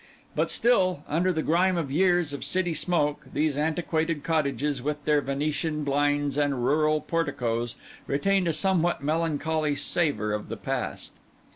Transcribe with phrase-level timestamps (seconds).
[0.35, 5.21] But still, under the grime of years of city smoke, these antiquated cottages, with their
[5.21, 7.75] venetian blinds and rural porticoes,
[8.07, 11.13] retained a somewhat melancholy savour of the past.